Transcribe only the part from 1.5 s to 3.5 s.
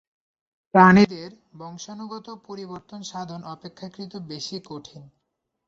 বংশাণুগত পরিবর্তন সাধন